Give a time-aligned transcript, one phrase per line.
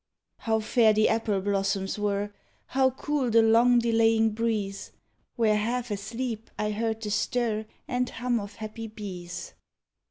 [0.39, 2.31] How fair the apple blossoms were!
[2.65, 4.97] How cool the long delaying breeze I
[5.35, 9.53] Where, half asleep, I heard the stir And hum of happy bees.